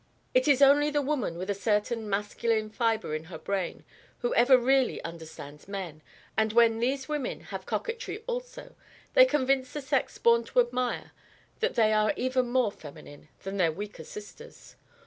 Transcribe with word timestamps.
It 0.33 0.47
is 0.47 0.63
only 0.63 0.89
the 0.89 0.99
woman 1.03 1.37
with 1.37 1.51
a 1.51 1.53
certain 1.53 2.09
masculine 2.09 2.71
fibre 2.71 3.13
in 3.13 3.25
her 3.25 3.37
brain 3.37 3.83
who 4.21 4.33
ever 4.33 4.57
really 4.57 4.99
understands 5.03 5.67
men, 5.67 6.01
and 6.35 6.53
when 6.53 6.79
these 6.79 7.07
women 7.07 7.41
have 7.41 7.67
coquetry 7.67 8.23
also, 8.25 8.75
they 9.13 9.25
convince 9.25 9.71
the 9.73 9.79
sex 9.79 10.17
born 10.17 10.43
to 10.45 10.59
admire 10.59 11.11
that 11.59 11.75
they 11.75 11.93
are 11.93 12.13
even 12.17 12.47
more 12.49 12.71
feminine 12.71 13.29
than 13.43 13.57
their 13.57 13.71
weaker 13.71 14.03
sisters. 14.03 14.75